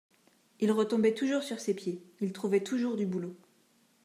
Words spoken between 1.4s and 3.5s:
sur ses pieds, il trouvait toujours du boulot